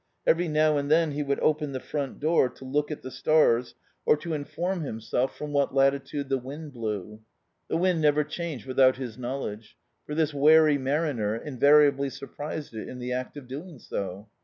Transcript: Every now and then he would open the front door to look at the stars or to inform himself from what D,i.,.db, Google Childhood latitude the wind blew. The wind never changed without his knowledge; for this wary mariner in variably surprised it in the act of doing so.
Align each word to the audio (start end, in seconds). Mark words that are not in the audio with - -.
Every 0.25 0.47
now 0.47 0.77
and 0.77 0.89
then 0.89 1.11
he 1.11 1.21
would 1.21 1.39
open 1.41 1.73
the 1.73 1.79
front 1.79 2.19
door 2.19 2.49
to 2.49 2.65
look 2.65 2.89
at 2.89 3.03
the 3.03 3.11
stars 3.11 3.75
or 4.03 4.17
to 4.17 4.33
inform 4.33 4.81
himself 4.81 5.37
from 5.37 5.51
what 5.53 5.69
D,i.,.db, 5.71 5.75
Google 5.75 5.79
Childhood 5.79 5.93
latitude 6.01 6.29
the 6.29 6.37
wind 6.39 6.73
blew. 6.73 7.21
The 7.67 7.77
wind 7.77 8.01
never 8.01 8.23
changed 8.23 8.65
without 8.65 8.97
his 8.97 9.19
knowledge; 9.19 9.77
for 10.07 10.15
this 10.15 10.33
wary 10.33 10.79
mariner 10.79 11.35
in 11.35 11.59
variably 11.59 12.09
surprised 12.09 12.73
it 12.73 12.89
in 12.89 12.97
the 12.97 13.11
act 13.13 13.37
of 13.37 13.47
doing 13.47 13.77
so. 13.77 14.27